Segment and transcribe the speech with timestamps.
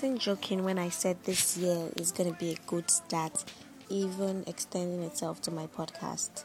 [0.00, 3.44] Wasn't joking when I said this year is going to be a good start,
[3.90, 6.44] even extending itself to my podcast.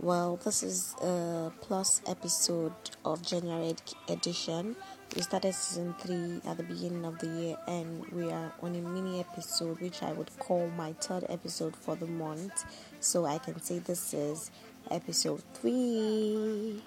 [0.00, 2.72] Well, this is a plus episode
[3.04, 3.74] of January
[4.08, 4.74] edition.
[5.14, 8.80] We started season 3 at the beginning of the year, and we are on a
[8.80, 12.64] mini episode, which I would call my third episode for the month.
[13.00, 14.50] So I can say this is
[14.90, 16.80] episode 3.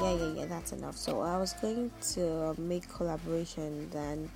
[0.00, 0.96] Yeah yeah yeah that's enough.
[0.96, 4.28] So i was going to make collaboration and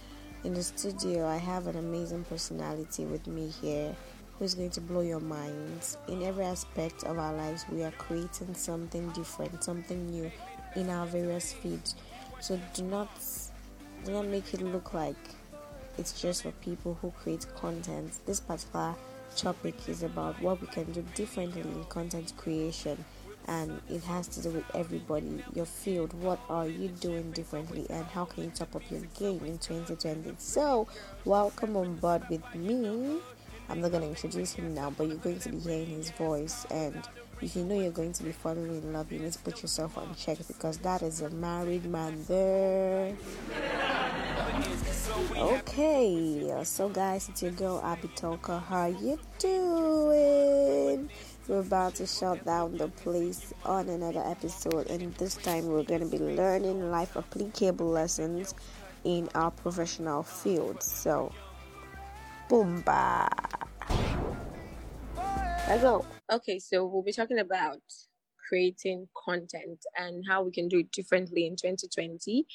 [0.42, 1.26] in the studio.
[1.26, 3.94] I have an amazing personality with me here
[4.38, 5.98] who's going to blow your minds.
[6.08, 10.30] In every aspect of our lives we are creating something different something new
[10.76, 11.94] in our various feeds.
[12.40, 13.10] So do not
[14.04, 15.16] do not make it look like
[15.98, 18.12] it's just for people who create content.
[18.24, 18.94] This particular
[19.36, 23.04] topic is about what we can do differently in content creation
[23.50, 26.12] and it has to do with everybody your field.
[26.22, 30.36] What are you doing differently and how can you top up your game in 2020
[30.38, 30.86] so
[31.24, 33.18] welcome on board with me.
[33.68, 36.64] I'm not going to introduce him now but you're going to be hearing his voice
[36.70, 37.02] and
[37.42, 39.98] if you know you're going to be falling in love you need to put yourself
[39.98, 43.16] on check because that is a married man there.
[45.36, 48.58] Okay so guys it's your girl abby talker.
[48.58, 50.59] How you doing
[51.50, 56.00] we're about to shut down the place on another episode, and this time we're going
[56.00, 58.54] to be learning life applicable lessons
[59.02, 60.80] in our professional field.
[60.80, 61.32] So,
[62.48, 63.28] boomba.
[65.66, 66.04] Let's go.
[66.32, 67.82] Okay, so we'll be talking about
[68.48, 72.46] creating content and how we can do it differently in 2020.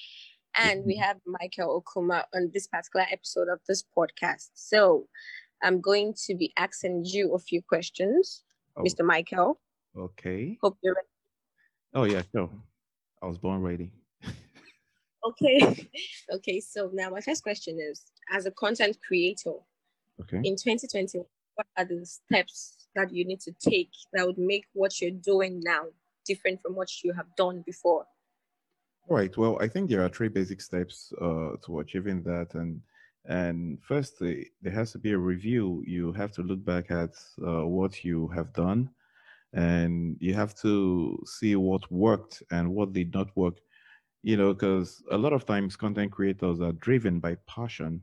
[0.57, 4.51] And we have Michael Okuma on this particular episode of this podcast.
[4.53, 5.07] So
[5.61, 8.43] I'm going to be asking you a few questions
[8.77, 8.83] oh.
[8.83, 9.05] Mr.
[9.05, 9.59] Michael.
[9.97, 10.57] Okay.
[10.61, 11.07] Hope you're ready.
[11.93, 12.49] Oh yeah, sure.
[13.21, 13.91] I was born ready.
[15.25, 15.89] okay.
[16.33, 16.59] okay.
[16.59, 19.53] So now my first question is as a content creator,
[20.21, 20.37] okay.
[20.37, 21.19] in 2020,
[21.55, 25.61] what are the steps that you need to take that would make what you're doing
[25.63, 25.83] now
[26.25, 28.05] different from what you have done before?
[29.07, 29.35] Right.
[29.37, 32.81] Well, I think there are three basic steps uh, to achieving that, and
[33.27, 35.83] and firstly, there has to be a review.
[35.85, 37.11] You have to look back at
[37.45, 38.89] uh, what you have done
[39.53, 43.57] and you have to see what worked and what did not work.
[44.23, 48.01] You know, because a lot of times content creators are driven by passion.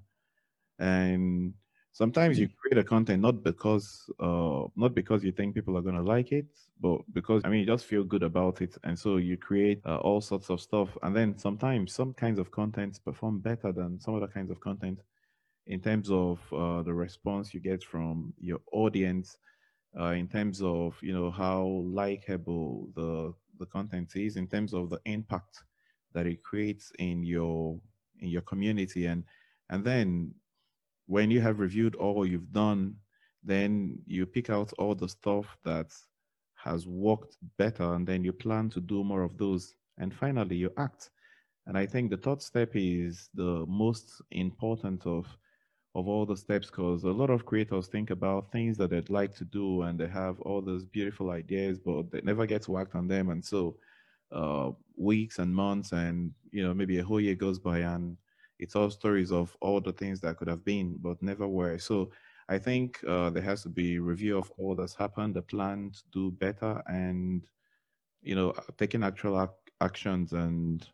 [0.78, 1.54] And
[1.92, 5.94] sometimes you create a content not because uh not because you think people are going
[5.94, 6.46] to like it
[6.80, 9.98] but because i mean you just feel good about it and so you create uh,
[9.98, 14.14] all sorts of stuff and then sometimes some kinds of contents perform better than some
[14.14, 14.98] other kinds of content
[15.66, 19.36] in terms of uh, the response you get from your audience,
[19.98, 24.90] uh, in terms of you know how likable the the content is, in terms of
[24.90, 25.62] the impact
[26.14, 27.78] that it creates in your
[28.20, 29.24] in your community, and
[29.70, 30.34] and then
[31.06, 32.96] when you have reviewed all you've done,
[33.42, 35.92] then you pick out all the stuff that
[36.54, 40.70] has worked better, and then you plan to do more of those, and finally you
[40.76, 41.10] act.
[41.66, 45.26] And I think the third step is the most important of
[45.94, 49.34] of all the steps because a lot of creators think about things that they'd like
[49.34, 52.94] to do and they have all those beautiful ideas but they never get to act
[52.94, 53.28] on them.
[53.30, 53.76] And so
[54.30, 58.16] uh, weeks and months and you know maybe a whole year goes by and
[58.58, 61.78] it's all stories of all the things that could have been but never were.
[61.78, 62.10] So
[62.48, 66.02] i think uh, there has to be review of all that's happened the plan to
[66.12, 67.46] do better and
[68.22, 70.88] you know taking actual ac- actions and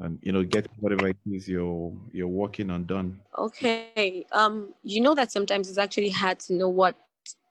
[0.00, 3.20] and you know get whatever it is you're you're working on done.
[3.38, 6.96] Okay um you know that sometimes it's actually hard to know what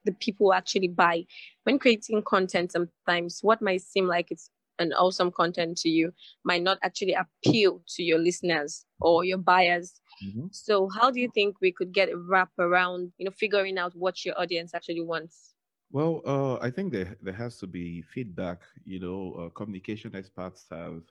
[0.06, 1.26] the people actually buy.
[1.64, 4.50] When creating content sometimes what might seem like it's
[4.80, 10.02] an awesome content to you might not actually appeal to your listeners or your buyers.
[10.26, 10.48] Mm-hmm.
[10.52, 13.94] so how do you think we could get a wrap around you know figuring out
[13.96, 15.54] what your audience actually wants?
[15.92, 20.66] Well uh, i think there, there has to be feedback you know uh, communication experts
[20.72, 21.02] have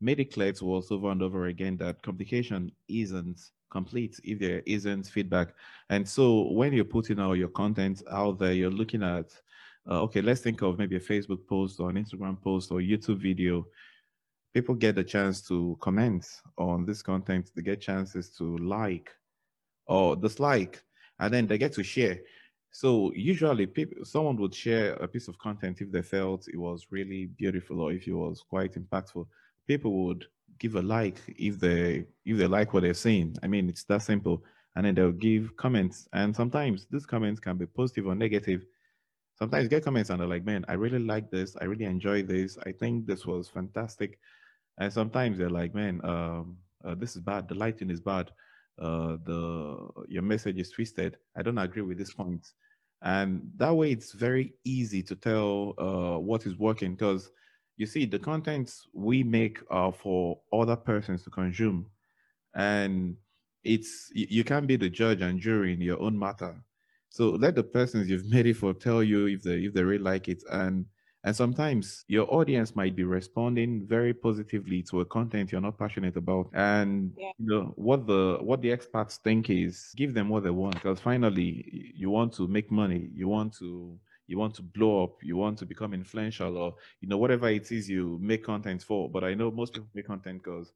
[0.00, 5.54] made it over and over again that communication isn't complete if there isn't feedback.
[5.88, 9.30] And so when you're putting all your content out there, you're looking at,
[9.88, 13.18] uh, okay, let's think of maybe a Facebook post or an Instagram post or YouTube
[13.18, 13.66] video.
[14.52, 16.26] People get the chance to comment
[16.58, 17.50] on this content.
[17.54, 19.10] They get chances to like
[19.86, 20.82] or dislike,
[21.20, 22.18] and then they get to share.
[22.72, 26.86] So usually, people, someone would share a piece of content if they felt it was
[26.90, 29.26] really beautiful or if it was quite impactful
[29.70, 30.26] people would
[30.58, 31.18] give a like
[31.48, 33.36] if they if they like what they're seeing.
[33.44, 34.42] I mean, it's that simple.
[34.74, 36.08] And then they'll give comments.
[36.12, 38.64] And sometimes these comments can be positive or negative.
[39.38, 41.56] Sometimes get comments and they're like, man, I really like this.
[41.60, 42.58] I really enjoy this.
[42.66, 44.18] I think this was fantastic.
[44.78, 47.48] And sometimes they're like, man, um, uh, this is bad.
[47.48, 48.30] The lighting is bad.
[48.78, 51.16] Uh, the your message is twisted.
[51.36, 52.44] I don't agree with this point.
[53.02, 57.30] And that way, it's very easy to tell uh, what is working because
[57.80, 61.86] you see, the contents we make are for other persons to consume,
[62.54, 63.16] and
[63.64, 66.62] it's you can't be the judge and jury in your own matter.
[67.08, 70.04] So let the persons you've made it for tell you if they if they really
[70.04, 70.84] like it, and
[71.24, 76.16] and sometimes your audience might be responding very positively to a content you're not passionate
[76.18, 76.50] about.
[76.52, 77.32] And yeah.
[77.38, 80.74] you know what the what the experts think is give them what they want.
[80.74, 83.98] Because finally you want to make money, you want to
[84.30, 87.72] you want to blow up, you want to become influential, or you know, whatever it
[87.72, 89.10] is you make content for.
[89.10, 90.72] But I know most people make content because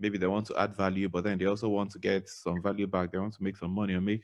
[0.00, 2.88] maybe they want to add value, but then they also want to get some value
[2.88, 3.12] back.
[3.12, 4.22] They want to make some money or make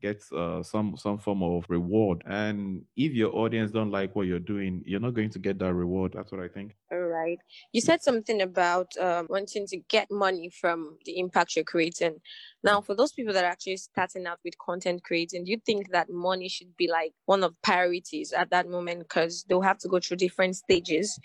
[0.00, 2.22] get uh, some some form of reward.
[2.26, 5.74] And if your audience don't like what you're doing, you're not going to get that
[5.74, 6.12] reward.
[6.14, 6.76] That's what I think.
[6.92, 7.38] All right.
[7.72, 12.20] You said something about um, wanting to get money from the impact you're creating.
[12.62, 15.90] Now, for those people that are actually starting out with content creating, do you think
[15.92, 19.88] that money should be like one of priorities at that moment because they'll have to
[19.88, 21.18] go through different stages?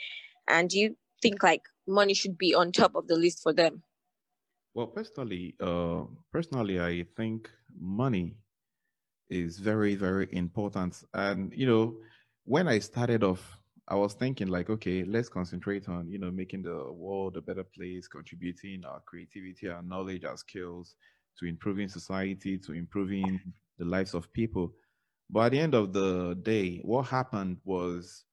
[0.50, 3.84] And do you think like money should be on top of the list for them?
[4.74, 8.38] Well, personally, uh, personally, I think money
[9.32, 11.04] is very, very important.
[11.14, 11.96] And, you know,
[12.46, 13.58] when I started off,
[13.88, 17.64] I was thinking like, okay, let's concentrate on, you know, making the world a better
[17.64, 20.96] place, contributing our creativity, our knowledge, our skills
[21.40, 23.40] to improving society, to improving
[23.78, 24.74] the lives of people.
[25.30, 28.26] But at the end of the day, what happened was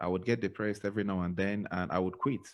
[0.00, 2.46] I would get depressed every now and then and I would quit.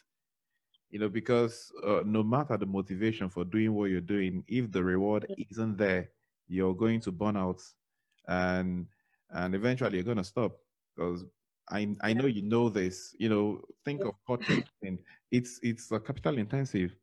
[0.91, 4.83] You know, because uh, no matter the motivation for doing what you're doing, if the
[4.83, 6.11] reward isn't there,
[6.49, 7.63] you're going to burn out
[8.31, 8.87] and
[9.31, 10.53] and eventually you're gonna stop
[10.97, 11.25] because
[11.71, 13.15] I I know you know this.
[13.19, 14.15] You know, think of
[14.83, 14.99] and
[15.31, 16.97] it's it's a capital intensive.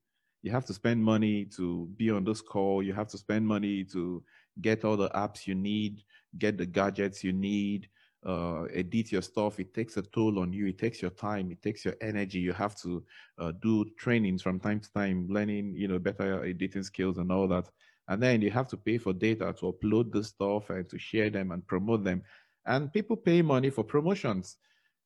[0.43, 2.83] You have to spend money to be on this call.
[2.83, 4.23] You have to spend money to
[4.61, 6.03] get all the apps you need,
[6.37, 7.89] get the gadgets you need,
[8.25, 9.59] uh, edit your stuff.
[9.59, 10.67] It takes a toll on you.
[10.67, 11.51] It takes your time.
[11.51, 12.39] It takes your energy.
[12.39, 13.03] You have to
[13.39, 17.47] uh, do trainings from time to time, learning you know better editing skills and all
[17.49, 17.69] that.
[18.07, 21.29] And then you have to pay for data to upload the stuff and to share
[21.29, 22.23] them and promote them.
[22.65, 24.57] And people pay money for promotions.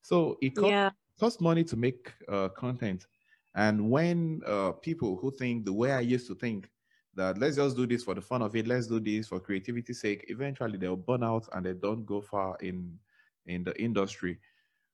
[0.02, 0.90] So it costs, yeah.
[1.18, 3.06] costs money to make uh, content.
[3.54, 6.68] And when uh, people who think the way I used to think,
[7.14, 10.00] that let's just do this for the fun of it, let's do this for creativity's
[10.00, 12.98] sake, eventually they'll burn out and they don't go far in
[13.46, 14.38] in the industry.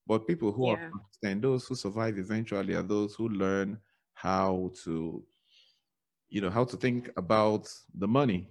[0.07, 0.73] But people who yeah.
[0.73, 0.91] are
[1.23, 3.79] and those who survive eventually are those who learn
[4.15, 5.23] how to
[6.29, 8.49] you know how to think about the money.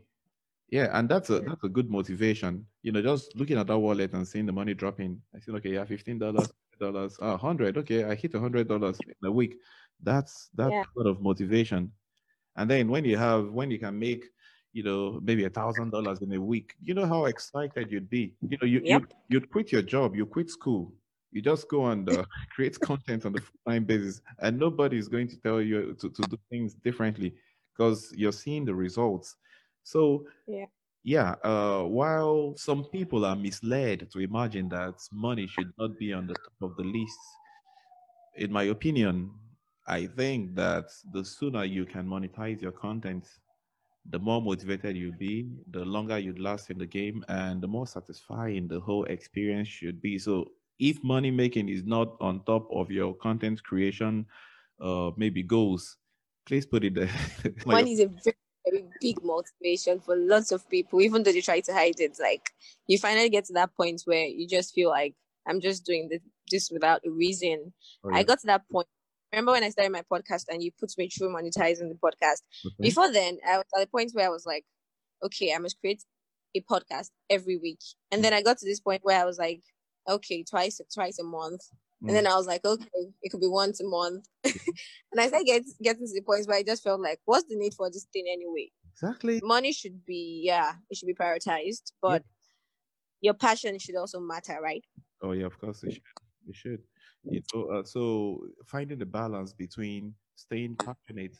[0.69, 2.65] Yeah and that's a that's a good motivation.
[2.81, 5.73] You know just looking at that wallet and seeing the money dropping i said okay
[5.73, 9.57] yeah 15 dollars dollars uh, 100 okay i hit 100 dollars in a week.
[10.03, 10.83] That's that's yeah.
[10.93, 11.91] sort of motivation.
[12.55, 14.25] And then when you have when you can make
[14.73, 18.33] you know maybe a thousand dollars in a week you know how excited you'd be.
[18.41, 19.01] You know you yep.
[19.01, 20.93] you'd, you'd quit your job you quit school
[21.31, 22.23] you just go and uh,
[22.55, 26.37] create content on the full-time basis and nobody's going to tell you to, to do
[26.49, 27.33] things differently
[27.77, 29.35] because you're seeing the results.
[29.83, 30.65] So yeah.
[31.03, 36.27] Yeah, uh, while some people are misled to imagine that money should not be on
[36.27, 37.19] the top of the list,
[38.35, 39.31] in my opinion,
[39.87, 43.25] I think that the sooner you can monetize your content,
[44.09, 47.87] the more motivated you'll be, the longer you'd last in the game, and the more
[47.87, 50.19] satisfying the whole experience should be.
[50.19, 54.25] So, if money making is not on top of your content creation,
[54.81, 55.95] uh, maybe goals,
[56.47, 57.11] Please put it there.
[57.65, 61.59] Money is a very, very big motivation for lots of people, even though they try
[61.59, 62.17] to hide it.
[62.21, 62.51] Like
[62.87, 65.13] you finally get to that point where you just feel like
[65.45, 67.73] I'm just doing this, this without a reason.
[68.03, 68.17] Oh, yeah.
[68.17, 68.87] I got to that point.
[69.33, 72.43] Remember when I started my podcast and you put me through monetizing the podcast?
[72.65, 72.75] Okay.
[72.79, 74.63] Before then, I was at the point where I was like,
[75.21, 76.01] okay, I must create
[76.55, 77.81] a podcast every week.
[78.09, 79.63] And then I got to this point where I was like,
[80.07, 81.61] okay, twice twice a month.
[82.01, 82.31] And then mm.
[82.31, 84.27] I was like, okay, it could be once a month.
[84.43, 87.55] and I started get, getting to the point where I just felt like, what's the
[87.55, 88.71] need for this thing anyway?
[88.93, 89.41] Exactly.
[89.43, 92.23] Money should be, yeah, it should be prioritized, but
[93.21, 94.83] your passion should also matter, right?
[95.23, 96.03] Oh yeah, of course it should.
[96.47, 96.81] It should.
[97.23, 101.35] You know, uh, so finding the balance between staying passionate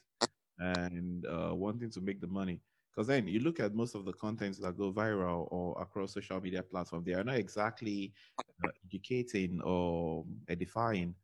[0.60, 2.62] and uh, wanting to make the money.
[2.98, 6.42] Because then you look at most of the contents that go viral or across social
[6.42, 8.12] media platforms, they are not exactly
[8.66, 11.16] uh, educating or edifying.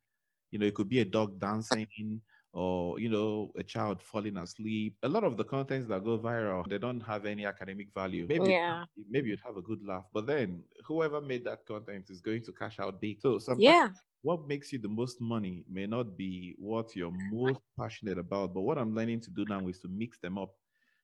[0.52, 2.22] You know, it could be a dog dancing
[2.54, 6.70] or you know a child falling asleep a lot of the contents that go viral
[6.70, 8.86] they don't have any academic value maybe Yeah.
[9.10, 12.54] maybe you'd have a good laugh but then whoever made that content is going to
[12.54, 13.94] cash out big so sometimes Yeah.
[14.22, 18.62] what makes you the most money may not be what you're most passionate about but
[18.62, 20.56] what i'm learning to do now is to mix them up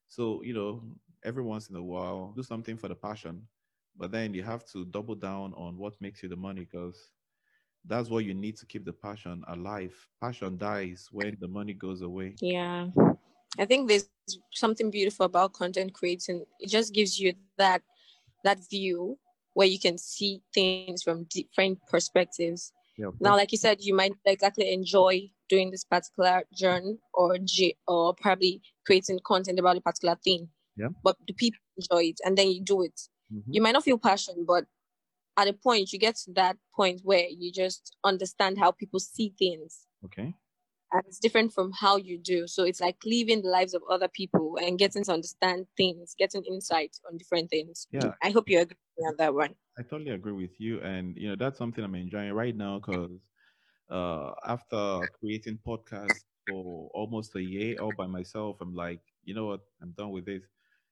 [0.10, 0.84] so you know
[1.24, 3.48] every once in a while do something for the passion
[3.98, 7.12] but then you have to double down on what makes you the money because
[7.86, 9.96] that's what you need to keep the passion alive.
[10.22, 12.36] Passion dies when the money goes away.
[12.42, 12.88] Yeah.
[13.58, 14.10] I think there's
[14.54, 16.46] something beautiful about content creating.
[16.60, 17.82] It just gives you that
[18.44, 19.18] that view
[19.54, 22.72] where you can see things from different perspectives.
[22.98, 23.10] Yeah.
[23.20, 28.14] Now, like you said, you might exactly enjoy doing this particular journey or j- or
[28.16, 30.50] probably creating content about a particular thing.
[30.78, 30.90] Yeah.
[31.04, 33.00] But the people enjoy it, and then you do it.
[33.34, 33.44] Mhm.
[33.48, 34.66] You might not feel passion, but
[35.38, 39.30] at a point, you get to that point where you just understand how people see
[39.38, 40.34] things Okay.
[40.92, 42.48] and it's different from how you do.
[42.48, 46.44] So it's like living the lives of other people and getting to understand things, getting
[46.46, 47.88] insight on different things.
[47.92, 48.14] Yeah.
[48.24, 48.76] I hope you agree
[49.06, 49.56] on that one.
[49.78, 53.12] I totally agree with you, and you know that's something I'm enjoying right now because
[53.90, 59.46] uh, after creating podcasts for almost a year all by myself, I'm like, you know
[59.46, 60.44] what, I'm done with this.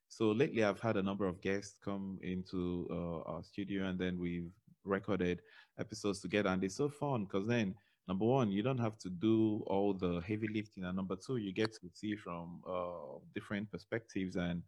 [0.08, 4.18] So lately, I've had a number of guests come into uh, our studio, and then
[4.18, 4.50] we've
[4.84, 5.42] recorded
[5.78, 7.74] episodes together, and it's so fun because then
[8.08, 11.52] number one, you don't have to do all the heavy lifting, and number two, you
[11.52, 14.62] get to see from uh, different perspectives, and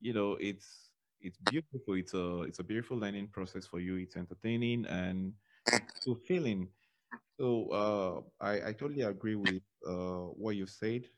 [0.00, 1.94] you know, it's it's beautiful.
[1.94, 3.96] It's a it's a beautiful learning process for you.
[3.96, 5.32] It's entertaining and
[6.02, 6.68] fulfilling.
[7.38, 11.08] So uh, I I totally agree with uh, what you said.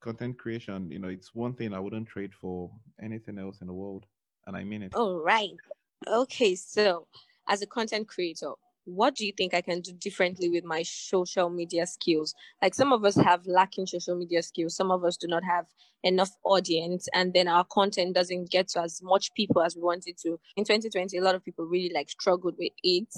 [0.00, 2.72] Content creation, you know, it's one thing I wouldn't trade for
[3.02, 4.06] anything else in the world,
[4.46, 4.94] and I mean it.
[4.94, 5.58] All right.
[6.06, 6.54] Okay.
[6.54, 7.08] So,
[7.48, 8.52] as a content creator,
[8.84, 12.34] what do you think I can do differently with my social media skills?
[12.62, 15.66] Like some of us have lacking social media skills, some of us do not have
[16.02, 20.16] enough audience, and then our content doesn't get to as much people as we wanted
[20.18, 20.40] to.
[20.56, 23.14] In 2020, a lot of people really like struggled with it,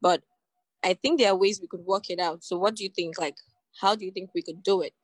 [0.00, 0.22] but
[0.82, 2.42] I think there are ways we could work it out.
[2.44, 3.18] So, what do you think?
[3.18, 3.36] Like,
[3.80, 4.94] how do you think we could do it?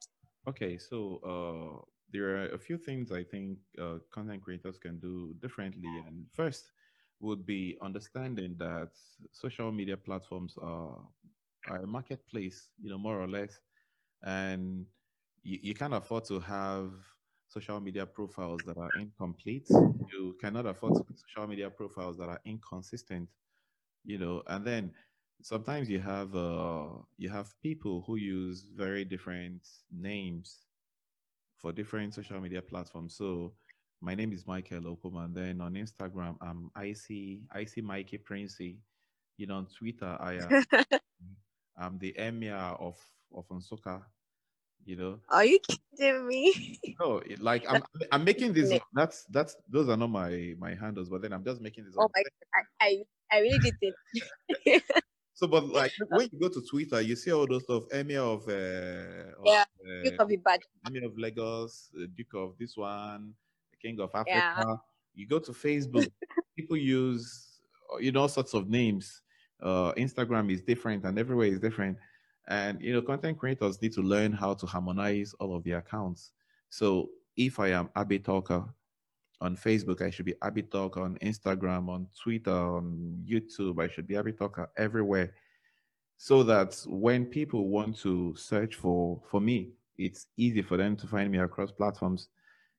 [0.48, 5.34] Okay, so uh, there are a few things I think uh, content creators can do
[5.40, 5.88] differently.
[6.06, 6.72] And first
[7.20, 8.90] would be understanding that
[9.32, 10.98] social media platforms are,
[11.66, 13.58] are a marketplace, you know, more or less.
[14.22, 14.86] And
[15.42, 16.92] you, you can't afford to have
[17.48, 19.68] social media profiles that are incomplete.
[20.12, 23.28] You cannot afford social media profiles that are inconsistent,
[24.04, 24.92] you know, and then
[25.42, 26.86] sometimes you have uh
[27.18, 29.62] you have people who use very different
[29.92, 30.66] names
[31.56, 33.16] for different social media platforms.
[33.16, 33.52] So
[34.00, 38.78] my name is Michael Okuma, and then on Instagram I'm IC IC Mikey Princey.
[39.36, 40.64] You know, on Twitter I am
[41.78, 42.98] I'm the emir of
[43.34, 44.02] of Onsoka.
[44.84, 45.58] You know, Are you
[45.98, 46.78] kidding me?
[47.00, 48.72] no, it, like I'm I'm making this.
[48.94, 51.94] That's that's those are not my my handles, but then I'm just making this.
[51.98, 52.10] oh up.
[52.14, 54.82] my god, I, I, I really did it.
[55.36, 57.84] So, but like when you go to Twitter, you see all those stuff.
[57.92, 60.60] Emir of, uh, of Yeah, uh, could be bad.
[60.86, 63.34] Emir of Lagos, uh, Duke of this one,
[63.70, 64.54] the King of Africa.
[64.56, 64.74] Yeah.
[65.14, 66.10] You go to Facebook,
[66.56, 67.60] people use
[67.92, 69.20] uh, you know all sorts of names.
[69.62, 71.98] Uh, Instagram is different, and everywhere is different.
[72.48, 76.32] And you know, content creators need to learn how to harmonize all of their accounts.
[76.70, 78.64] So, if I am Abby Talker
[79.40, 83.82] on Facebook, I should be Abby Talker on Instagram, on Twitter, on YouTube.
[83.82, 85.34] I should be Abby Talker everywhere.
[86.16, 91.06] So that when people want to search for for me it's easy for them to
[91.06, 92.28] find me across platforms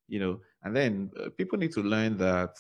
[0.08, 0.40] you know.
[0.64, 2.58] And then uh, people need to learn that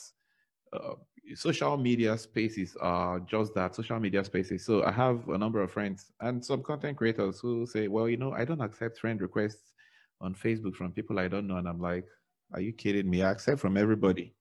[0.73, 0.93] uh,
[1.35, 4.63] social media spaces are just that social media spaces.
[4.65, 8.17] So i have a number of friends and some content creators who say well you
[8.17, 9.73] know i don't accept friend requests
[10.21, 11.57] on facebook from people i don't know.
[11.57, 12.05] And i'm like
[12.53, 14.33] are you kidding me i accept from everybody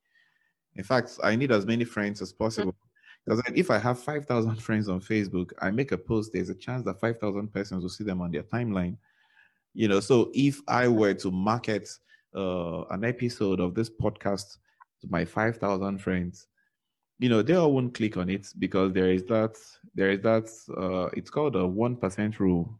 [0.76, 2.74] in fact i need as many friends as possible
[3.26, 6.84] because if I have 5,000 friends on Facebook, I make a post, there's a chance
[6.84, 8.96] that 5,000 persons will see them on their timeline.
[9.74, 11.88] You know, so if I were to market
[12.34, 14.58] uh, an episode of this podcast
[15.00, 16.46] to my 5,000 friends,
[17.18, 19.56] you know, they all won't click on it because there is that,
[19.94, 22.78] there is that, uh, it's called a 1% rule.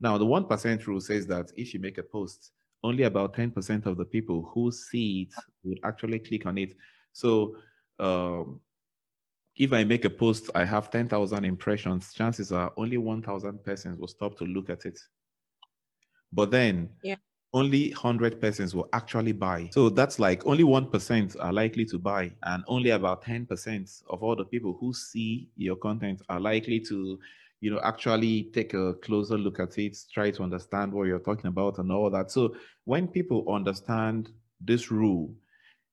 [0.00, 3.96] Now, the 1% rule says that if you make a post, only about 10% of
[3.96, 6.74] the people who see it would actually click on it.
[7.12, 7.56] So,
[7.98, 8.60] um,
[9.56, 14.08] if I make a post, I have 10,000 impressions, chances are only 1,000 persons will
[14.08, 14.98] stop to look at it.
[16.32, 17.16] But then Yeah.
[17.54, 19.68] only 100 persons will actually buy.
[19.72, 24.36] So that's like only 1% are likely to buy, and only about 10% of all
[24.36, 27.18] the people who see your content are likely to,
[27.60, 31.48] you know, actually take a closer look at it, try to understand what you're talking
[31.48, 32.30] about and all that.
[32.30, 35.34] So when people understand this rule,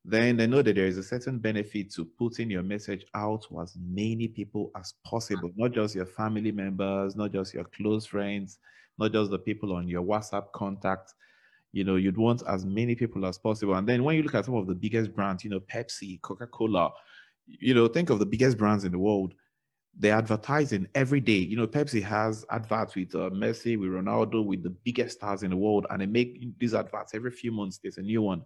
[0.03, 3.59] then they know that there is a certain benefit to putting your message out to
[3.61, 8.59] as many people as possible, not just your family members, not just your close friends,
[8.99, 11.13] not just the people on your WhatsApp contact.
[11.73, 13.73] You know, you'd want as many people as possible.
[13.73, 16.45] And then when you look at some of the biggest brands, you know, Pepsi, Coca
[16.45, 16.91] Cola,
[17.47, 19.33] you know, think of the biggest brands in the world.
[19.97, 21.37] They're advertising every day.
[21.37, 25.51] You know, Pepsi has adverts with uh, Messi, with Ronaldo, with the biggest stars in
[25.51, 27.79] the world, and they make these adverts every few months.
[27.81, 28.43] There's a new one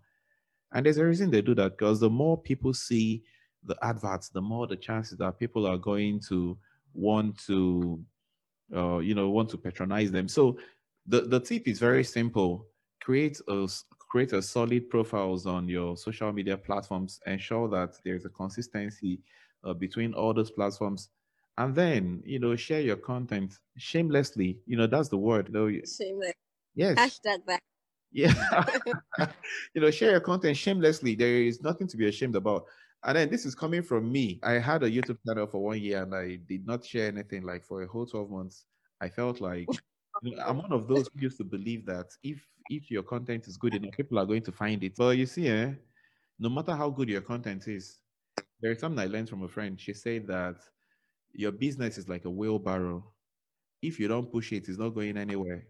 [0.72, 3.24] and there's a reason they do that because the more people see
[3.64, 6.58] the adverts, the more the chances that people are going to
[6.94, 8.00] want to,
[8.76, 10.28] uh, you know, want to patronize them.
[10.28, 10.58] So
[11.08, 12.68] the, the tip is very simple.
[13.02, 13.68] Create a
[14.10, 17.20] create a solid profiles on your social media platforms.
[17.26, 19.20] Ensure that there's a consistency
[19.64, 21.10] uh, between all those platforms,
[21.60, 24.60] and then you know share your content shamelessly.
[24.66, 25.50] You know that's the word.
[25.50, 26.34] You know, Shameless.
[26.74, 26.98] Yes.
[26.98, 27.60] Hashtag that.
[28.12, 28.34] Yeah.
[29.74, 31.16] you know, share your content shamelessly.
[31.16, 32.64] There is nothing to be ashamed about.
[33.04, 34.40] And then this is coming from me.
[34.42, 37.66] I had a YouTube channel for one year and I did not share anything like
[37.66, 38.66] for a whole 12 months.
[39.02, 39.68] I felt like
[40.22, 43.48] you know, I'm one of those who used to believe that if if your content
[43.48, 44.94] is good enough, people are going to find it.
[44.96, 45.74] But you see, eh,
[46.40, 47.98] no matter how good your content is,
[48.62, 49.80] there is something I learned from a friend.
[49.80, 50.58] She said that
[51.34, 53.14] your business is like a wheelbarrow.
[53.82, 55.68] If you don't push it, it's not going anywhere.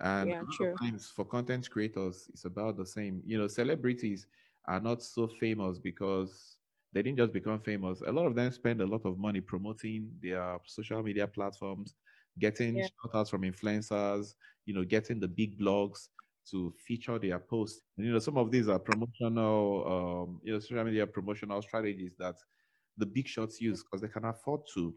[0.00, 0.78] And Yeah, a lot true.
[0.80, 3.22] of times for content creators, it's about the same.
[3.26, 4.26] You know, celebrities
[4.66, 6.58] are not so famous because
[6.92, 8.00] they didn't just become famous.
[8.02, 11.96] A lot of them spend a lot of money promoting their social media platforms,
[12.38, 12.82] getting Yeah.
[12.82, 14.34] shout outs from influencers,
[14.66, 16.08] you know, getting the big blogs
[16.50, 17.82] to feature their posts.
[17.96, 22.14] And, you know, some of these are promotional, um, you know, social media promotional strategies
[22.18, 22.36] that
[22.98, 24.94] the big shots use because they can afford to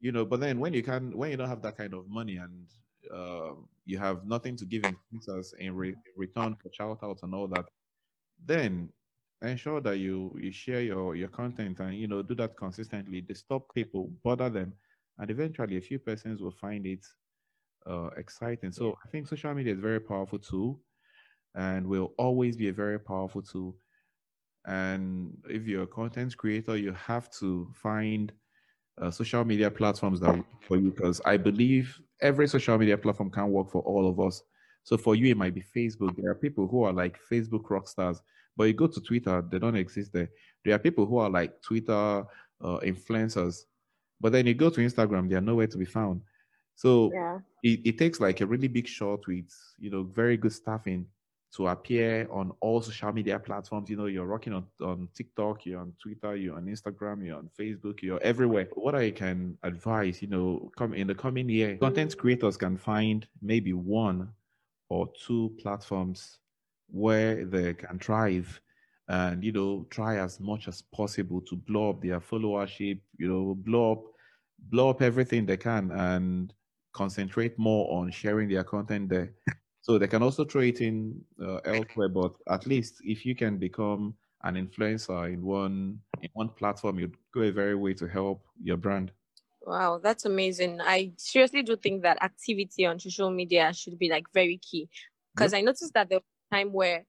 [0.00, 2.36] you know but then when you can when you don't have that kind of money
[2.36, 2.66] and
[3.14, 3.54] uh,
[3.84, 4.84] you have nothing to give
[5.58, 7.66] in re- return for shout outs and all that
[8.44, 8.88] then
[9.42, 13.20] ensure that you you share your your content and you know do that consistently.
[13.20, 14.72] Disturb people bother them
[15.18, 17.06] and eventually a few persons will find it
[17.86, 18.72] uh, exciting.
[18.72, 20.80] So i think social media is a very powerful tool
[21.54, 23.76] and will always be a very powerful tool
[24.66, 28.32] and if you're a content creator you have to find
[29.00, 33.30] uh, social media platforms that work for you because I believe every social media platform
[33.30, 34.42] can work for all of us.
[34.82, 36.16] So for you, it might be Facebook.
[36.16, 38.20] There are people who are like Facebook rock stars,
[38.56, 40.28] but you go to Twitter, they don't exist there.
[40.64, 42.24] There are people who are like Twitter
[42.60, 43.64] uh, influencers,
[44.20, 46.22] but then you go to Instagram, they are nowhere to be found.
[46.74, 47.38] So Yeah.
[47.62, 51.06] it, it takes like a really big shot with you know very good staffing
[51.56, 53.88] to appear on all social media platforms.
[53.88, 57.50] You know, you're rocking on, on TikTok, you're on Twitter, you're on Instagram, you're on
[57.58, 58.68] Facebook, you're everywhere.
[58.74, 63.26] What I can advise, you know, come in the coming year, content creators can find
[63.40, 64.28] maybe one
[64.90, 66.38] or two platforms
[66.90, 68.60] where they can thrive
[69.08, 73.54] and you know try as much as possible to blow up their followership you know
[73.54, 74.04] blow up
[74.70, 76.52] blow up everything they can and
[76.92, 79.32] concentrate more on sharing their content there
[79.88, 83.56] so they can also throw it in uh, elsewhere but at least if you can
[83.56, 88.44] become an influencer in one in one platform you'd go a very way to help
[88.62, 89.12] your brand
[89.62, 90.80] Wow, that's amazing.
[90.80, 94.88] I seriously do think that activity on social media should be like very key.
[95.34, 97.04] Because I noticed that there was a time where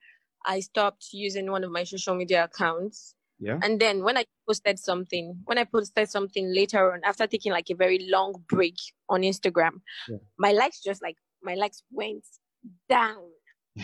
[0.45, 3.15] I stopped using one of my social media accounts.
[3.39, 7.53] yeah And then when I posted something, when I posted something later on, after taking
[7.53, 8.75] like a very long break
[9.07, 10.17] on Instagram, Yeah.
[10.37, 12.25] my likes just like my likes went
[12.87, 13.23] down.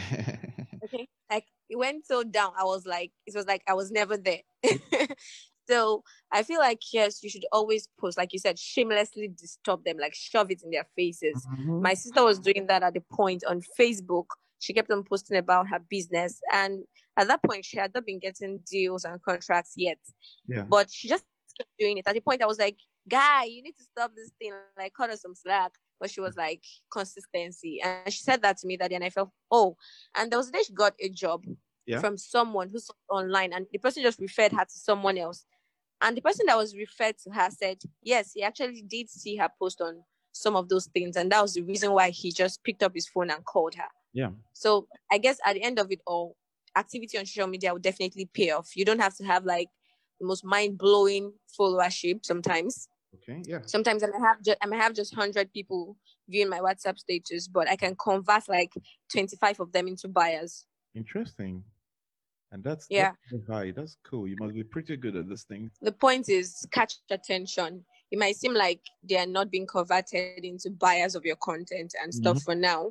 [0.83, 1.07] Okay.
[1.31, 2.51] Like it went so down.
[2.59, 4.41] I was like, it was like I was never there.
[5.67, 9.97] so I feel like yes, you should always post, like you said, shamelessly disturb them,
[9.97, 11.45] like shove it in their faces.
[11.57, 11.81] Mhm.
[11.81, 14.25] My sister was doing that at the point on Facebook.
[14.59, 16.39] She kept on posting about her business.
[16.53, 16.83] And
[17.17, 19.97] at that point, she had not been getting deals and contracts yet.
[20.47, 21.25] yeah But she just
[21.57, 22.07] kept doing it.
[22.07, 22.77] At the point, I was like,
[23.09, 24.53] guy, you need to stop this thing.
[24.77, 25.71] Like, cut her some slack.
[25.99, 27.81] But she was like, consistency.
[27.81, 28.95] And she said that to me that day.
[28.95, 29.77] And I felt, oh.
[30.17, 31.43] And there was a day she got a job
[31.85, 31.99] Yeah.
[31.99, 33.53] from someone who's online.
[33.53, 35.45] And the person just referred her to someone else.
[36.01, 39.49] And the person that was referred to her said, yes, he actually did see her
[39.57, 41.15] post on some of those things.
[41.15, 43.87] And that was the reason why he just picked up his phone and called her.
[44.13, 46.35] yeah So I guess at the end of it all,
[46.77, 48.75] activity on social media will definitely pay off.
[48.75, 49.69] You don't have to have like
[50.19, 52.89] the most mind blowing followership sometimes.
[53.15, 55.97] Okay yeah Sometimes I have just I have just hundred people
[56.29, 58.73] viewing my WhatsApp status, but I can convert like
[59.11, 60.65] twenty five of them into buyers.
[60.95, 61.63] interesting
[62.51, 63.11] and that's Yeah.
[63.31, 66.65] that's high that's cool you must be pretty good at this thing The point is
[66.71, 67.85] catch attention.
[68.11, 72.13] it might seem like they are not being converted into buyers of your content and
[72.13, 72.43] stuff Mhm.
[72.47, 72.81] for now.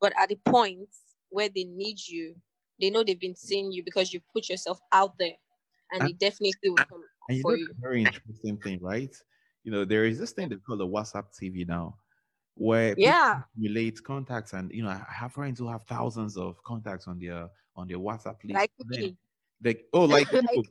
[0.00, 0.88] But at the point
[1.28, 2.34] where they need you,
[2.80, 5.36] they know they've been seeing you because you've put yourself out there
[5.92, 7.68] and And- they definitely will come And you know, you.
[7.88, 9.14] very interesting thing, right?
[9.64, 11.96] You know, there is this thing they call the WhatsApp TV now,
[12.54, 13.42] where Yeah.
[13.58, 17.48] relate contacts, and you know, I have friends who have thousands of contacts on their
[17.76, 18.54] on their WhatsApp list.
[18.54, 19.16] Like me.
[19.60, 20.64] they oh, like, Like oh,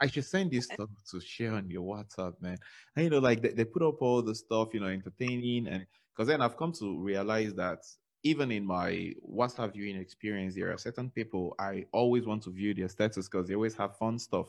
[0.00, 2.58] I should send this stuff to share on your WhatsApp, man.
[2.94, 5.86] And you know, like they, they put up all the stuff, you know, entertaining, and
[6.14, 7.80] because then I've come to realize that
[8.22, 12.74] even in my WhatsApp viewing experience, there are certain people I always want to view
[12.74, 14.48] their status because they always have fun stuff.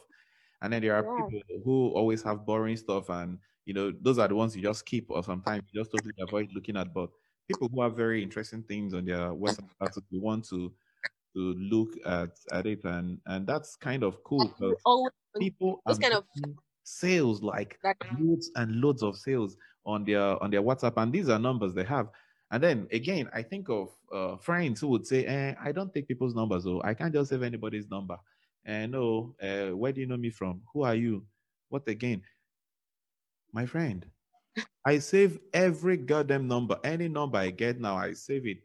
[0.62, 1.10] And then there are Yeah.
[1.16, 4.86] people who always have boring stuff, and you know, those are the ones you just
[4.86, 6.94] keep, or sometimes you just totally avoid looking at.
[6.94, 7.10] But
[7.48, 10.74] people who have very interesting things on their WhatsApp status, you want to
[11.36, 14.88] to look at at it, and and that's kind of cool because
[15.40, 17.80] people are kind of- sales like
[18.20, 21.84] loads and loads of sales on their on their WhatsApp, and these are numbers they
[21.84, 22.10] have.
[22.52, 26.08] And then again, I think of uh, friends who would say, eh, "I don't take
[26.08, 28.18] people's numbers, so I can't just save anybody's number."
[28.68, 30.62] And no, uh, where do you know me from?
[30.74, 31.26] Who are you?
[31.70, 32.22] What again?
[33.54, 34.06] My friend,
[34.86, 36.78] I save every goddamn number.
[36.84, 38.58] Any number I get now, I save it.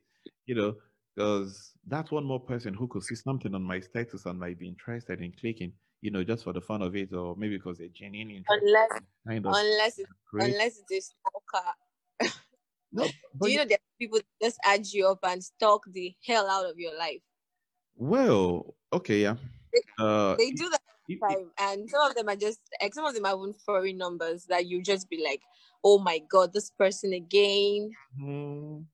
[0.47, 0.77] You know,
[1.15, 4.69] because that's one more person who could see something on my status and might be
[4.69, 5.73] interested in clicking.
[6.01, 8.67] You know, just for the fun of it, or maybe because they're genuinely interested.
[8.67, 8.91] unless
[9.27, 11.69] Kind of unless it's unless it is stalker.
[12.95, 13.09] No,
[13.41, 16.79] Do you know that people just add you up and stalk the hell out of
[16.79, 17.23] your life?
[17.97, 19.37] well, okay, yeah.
[19.99, 23.15] Uh, They do that if- time, and some of them are just like some of
[23.15, 25.43] them are even foreign numbers that you just be like,
[25.85, 27.97] oh my god, this person again.
[28.17, 28.85] Hmm,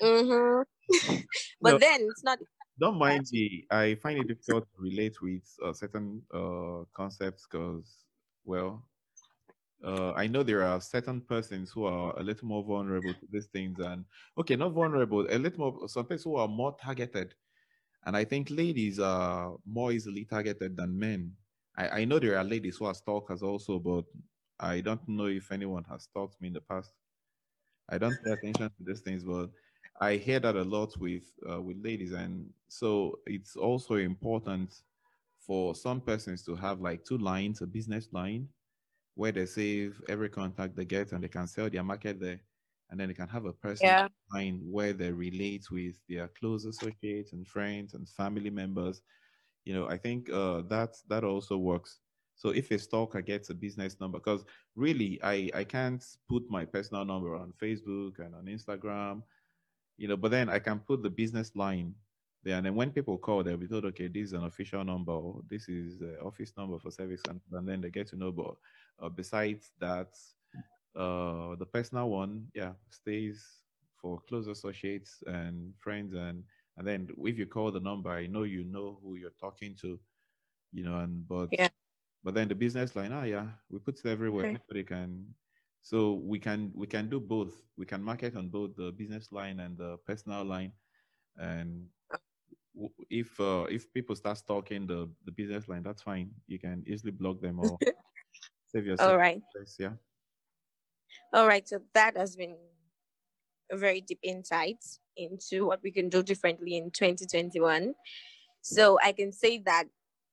[0.00, 0.62] hmm
[1.62, 1.80] but No.
[1.80, 2.38] then it's not.
[2.78, 3.66] don't mind me.
[3.70, 8.04] I find it difficult to relate with uh, certain uh, concepts because,
[8.44, 8.88] well,
[9.84, 13.46] uh, I know there are certain persons who are a little more vulnerable to these
[13.46, 14.04] things, and
[14.38, 15.88] okay, not vulnerable, a little more.
[15.88, 17.34] Some people who are more targeted,
[18.06, 21.32] and I think ladies are more easily targeted than men.
[21.76, 24.04] I, I know there are ladies who are stalkers also, but
[24.58, 26.92] I don't know if anyone has stalked me in the past.
[27.88, 29.50] I don't pay attention to these things, but
[30.00, 34.82] I hear that a lot with uh, with ladies, and so it's also important
[35.38, 38.48] for some persons to have like two lines, a business line,
[39.14, 42.40] where they save every contact they get, and they can sell their market there,
[42.90, 44.08] and then they can have a person Yeah.
[44.32, 49.02] line where they relate with their close associates and friends and family members.
[49.64, 52.00] You know, I think uh, that that also works.
[52.36, 54.44] So if a stalker gets a business number, because
[54.74, 59.22] really I I can't put my personal number on Facebook and on Instagram
[59.96, 61.94] you know, but then I can put the business line
[62.42, 65.18] there, and then when people call, they'll be told, okay, this is an official number,
[65.48, 68.30] this is the office number for service, and, and then they get to know.
[68.30, 68.54] But
[69.02, 70.08] uh, besides that,
[70.96, 73.62] uh, the personal one, yeah, stays
[74.00, 76.44] for close associates and friends, and
[76.76, 80.00] and then if you call the number, I know you know who you're talking to,
[80.72, 81.68] you know, and but Yeah.
[82.24, 84.46] but then the business line, ah, yeah, we put it everywhere.
[84.46, 84.56] Okay.
[84.56, 85.34] Anybody can
[85.82, 87.54] so we can we can do both.
[87.76, 90.72] We can market on both the business line and the personal line.
[91.36, 91.88] And
[93.10, 96.30] if uh, if people start stalking the the business line, that's fine.
[96.46, 97.80] You can easily block them or
[98.66, 99.12] save yourself.
[99.12, 99.42] All right.
[99.78, 99.94] Yeah.
[101.32, 101.66] All right.
[101.68, 102.56] So that has been
[103.70, 104.84] a very deep insight
[105.16, 107.94] into what we can do differently in 2021.
[108.62, 109.84] So I can say that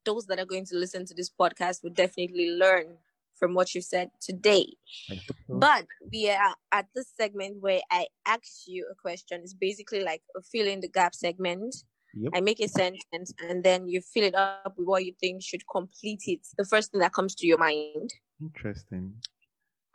[0.05, 2.97] those that are going to listen to this podcast will definitely learn
[3.35, 4.73] from what you said today.
[5.09, 5.57] I hope so.
[5.57, 9.41] But we are at this segment where I ask you a question.
[9.43, 11.75] It's basically like a fill in the gap segment.
[12.15, 12.31] Yep.
[12.35, 15.63] I make a sentence and then you fill it up with what you think should
[15.71, 16.41] complete it.
[16.57, 18.13] The first thing that comes to your mind.
[18.39, 19.15] Interesting.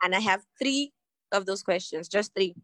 [0.03, 0.91] And I have three
[1.31, 2.55] of those questions, just three.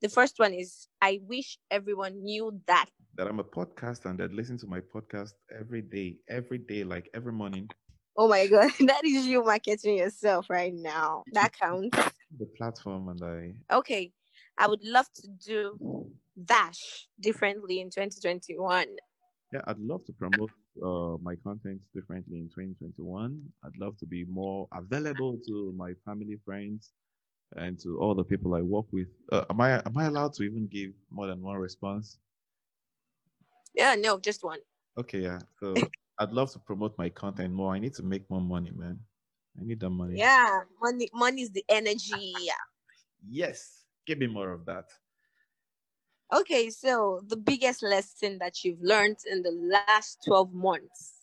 [0.00, 2.86] The first one is I wish everyone knew that.
[3.16, 7.08] That I'm a podcaster and that listen to my podcast every day, every day, like
[7.14, 7.68] every morning.
[8.16, 11.24] Oh my God, that is you marketing yourself right now.
[11.32, 11.96] That counts.
[12.38, 14.10] The platform and I Okay,
[14.56, 16.08] I would love to do
[16.42, 18.86] Dash differently in 2021.
[19.52, 23.40] Yeah, I'd love to promote uh, my content differently in 2021.
[23.64, 26.92] I'd love to be more available to my family, friends,
[27.56, 29.08] and to all the people I work with.
[29.30, 32.18] Uh, am I am I allowed to even give more than one response?
[33.74, 34.58] Yeah, no, just one.
[34.98, 35.38] Okay, yeah.
[35.60, 35.74] So
[36.18, 37.74] I'd love to promote my content more.
[37.74, 38.98] I need to make more money, man.
[39.58, 40.18] I need that money.
[40.18, 42.34] Yeah, money, money is the energy.
[42.40, 42.52] Yeah.
[43.28, 43.84] yes.
[44.06, 44.86] Give me more of that.
[46.32, 51.22] Okay, so the biggest lesson that you've learned in the last 12 months.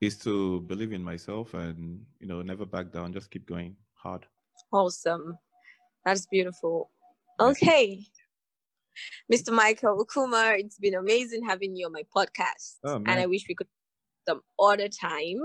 [0.00, 3.12] is to believe in myself and you know never back down.
[3.12, 4.26] Just keep going hard.
[4.72, 5.38] Awesome.
[6.04, 6.90] That's beautiful.
[7.40, 8.04] Okay.
[9.32, 9.50] Mr.
[9.50, 12.76] Michael Okuma, it's been amazing having you on my podcast.
[12.84, 13.08] Oh, and.
[13.08, 13.66] I wish we could
[14.28, 15.40] some other time.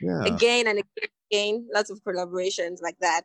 [0.00, 0.24] Yeah.
[0.24, 0.82] Again and
[1.30, 3.22] again, lots of collaborations like that.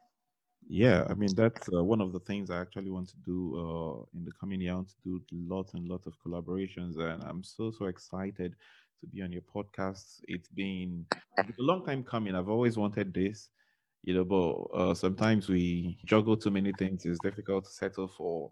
[0.71, 4.05] Yeah, I mean that's uh, one of the things I actually want to do uh,
[4.15, 4.73] in the coming year.
[4.73, 8.55] I want to do lots and lots of collaborations, and I'm so so excited
[9.01, 10.21] to be on your podcast.
[10.27, 11.08] It's been,
[11.39, 12.36] a long time coming.
[12.36, 13.49] I've always wanted this,
[14.03, 17.03] you know, but uh, sometimes we juggle too many things.
[17.03, 18.51] It's difficult to settle for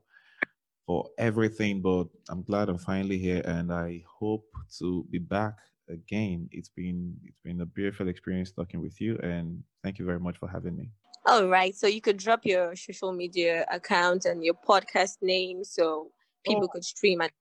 [0.88, 1.84] for everything.
[1.84, 4.48] But I'm glad I'm finally here, and I hope
[4.80, 5.54] to be back
[5.88, 6.50] again.
[6.52, 10.40] It's been it's been a beautiful experience talking with you, and thank you very much
[10.40, 10.90] for having me.
[11.28, 11.76] All right.
[11.76, 16.12] So you could drop your social media account and your podcast name so
[16.46, 16.68] people Oh.
[16.70, 17.32] could stream and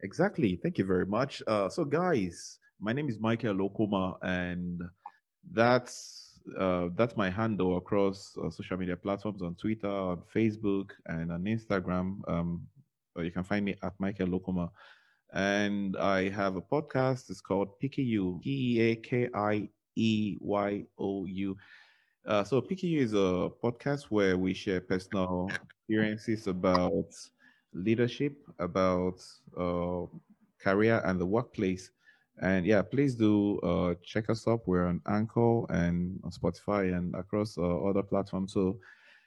[0.00, 0.56] Exactly.
[0.62, 1.42] Thank you very much.
[1.48, 4.80] Uh, so, guys, my name is Michael Lokoma, and
[5.50, 11.32] that's uh, that's my handle across uh, social media platforms on Twitter, on Facebook, and
[11.32, 12.20] on Instagram.
[12.28, 12.64] Um,
[13.18, 14.70] uh, you can find me at Michael Lokoma,
[15.34, 17.28] and I have a podcast.
[17.28, 21.56] It's called PKU, P E A K I E Y O U.
[22.26, 25.50] Uh, so PKU is a podcast where we share personal
[25.88, 27.06] experiences about
[27.72, 29.24] leadership, about
[29.56, 30.06] uh,
[30.58, 31.90] career and the workplace.
[32.40, 34.66] And yeah, please do uh, check us up.
[34.66, 38.52] We're on Anchor and on Spotify and across uh, other platforms.
[38.52, 38.78] So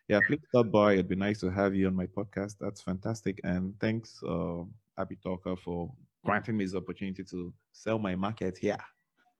[0.08, 0.94] yeah, please stop by.
[0.94, 2.56] It'd be nice to have you on my podcast.
[2.60, 3.40] That's fantastic.
[3.44, 4.64] And thanks, uh,
[4.98, 5.92] Abby Talker, for
[6.26, 8.78] granting me this opportunity to sell my market here.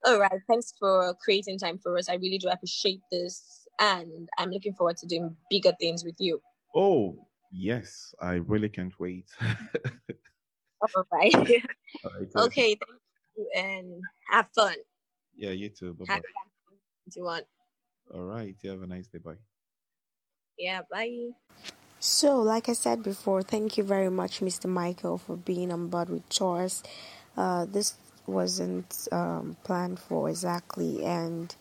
[0.06, 0.42] All right.
[0.48, 2.10] Thanks for creating time for us.
[2.10, 3.68] I really do appreciate this.
[3.80, 6.42] And I'm looking forward to doing bigger things with you.
[6.76, 8.14] Oh, yes.
[8.22, 9.30] I really can't wait.
[9.42, 11.36] All right.
[11.36, 12.76] All right, okay.
[12.76, 13.00] Thank
[13.38, 14.76] you and have fun.
[15.36, 15.94] Yeah, you too.
[15.94, 17.46] Bye Have fun if you want.
[18.14, 18.56] All right.
[18.62, 19.20] You have a nice day.
[19.20, 19.36] Bye.
[20.58, 20.82] Yeah.
[20.92, 21.30] Bye.
[22.00, 24.66] So, like I said before, thank you very much, Mr.
[24.66, 26.82] Michael, for being on board with chores.
[27.38, 27.94] Uh, this
[28.28, 31.56] wasn't um, planned for exactly, and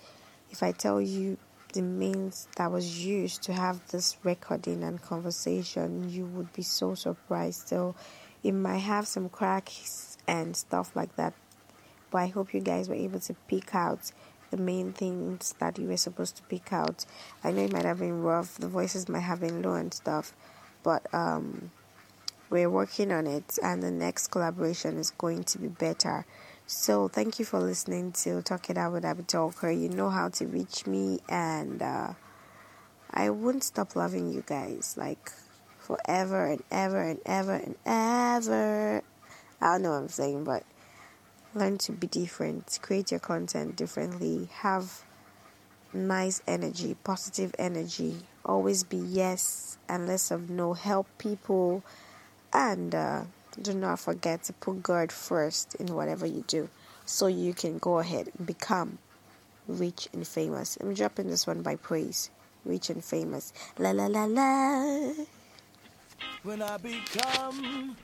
[0.51, 1.39] if I tell you
[1.73, 6.95] the means that was used to have this recording and conversation, you would be so
[6.95, 7.69] surprised.
[7.69, 7.95] So,
[8.43, 11.35] it might have some cracks and stuff like that,
[12.11, 14.13] but I hope you guys were able to pick out
[14.51, 17.05] the main things that you were supposed to pick out.
[17.45, 20.33] I know it might have been rough, the voices might have been low and stuff,
[20.83, 21.71] but um,
[22.49, 26.27] we're working on it, and the next collaboration is going to be better.
[26.73, 29.73] So, thank you for listening to Talk It Out with Abby Talker.
[29.73, 32.13] You know how to reach me, and uh,
[33.11, 35.33] I wouldn't stop loving you guys like
[35.81, 39.03] forever and ever and ever and ever.
[39.61, 40.63] I don't know what I'm saying, but
[41.57, 45.03] learn to be different, create your content differently, have
[45.93, 51.83] nice energy, positive energy, always be yes and less of no, help people,
[52.53, 53.25] and uh,
[53.61, 56.69] do not forget to put God first in whatever you do
[57.07, 58.99] so you can go ahead and become
[59.67, 60.79] rich and famous.
[60.81, 62.31] I'm dropping this one by praise.
[62.65, 63.53] Rich and famous.
[63.79, 65.13] La la la la.
[66.43, 67.97] when I become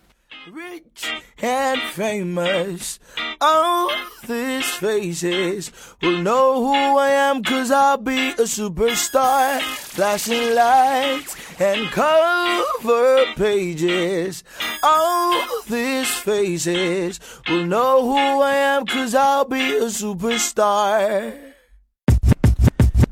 [0.50, 1.10] rich
[1.42, 2.98] and famous.
[3.40, 3.90] All
[4.26, 9.60] these faces will know who I am cause I'll be a superstar.
[9.60, 14.44] Flashing lights and cover pages.
[14.82, 21.38] All these faces will know who I am cause I'll be a superstar.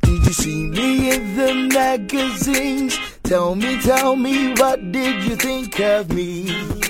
[0.03, 2.99] Did you see me in the magazines?
[3.25, 6.84] Tell me, tell me, what did you think of me?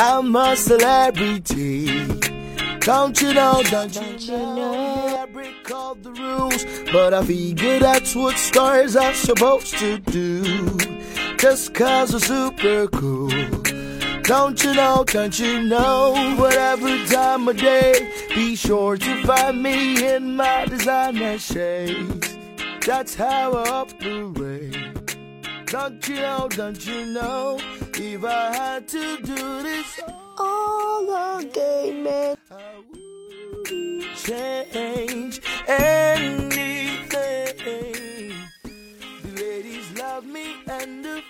[0.00, 1.86] I'm a celebrity.
[2.78, 5.16] Don't you know, don't you Don't you know?
[5.18, 10.78] I break all the rules, but I figure that's what stars are supposed to do.
[11.38, 13.28] Just cause we're super cool.
[14.22, 20.14] Don't you know, don't you know, whatever time of day, be sure to find me
[20.14, 22.38] in my designer shades.
[22.86, 24.76] That's how I operate.
[25.66, 27.58] Don't you know, don't you know,
[28.00, 30.00] if I had to do this
[30.38, 36.38] all again, man, I wouldn't change anything.
[39.22, 41.22] The ladies love me and the